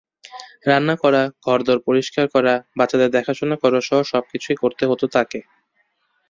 রান্না 0.67 0.95
করা, 1.03 1.21
ঘরদোর 1.45 1.79
পরিষ্কার 1.87 2.25
করা, 2.35 2.53
বাচ্চাদের 2.77 3.09
দেখাশোনা 3.11 3.55
করাসহ 3.63 3.99
সবকিছুই 4.11 4.57
করতে 4.63 4.83
হতো 4.85 5.05
তাকে। 5.15 5.39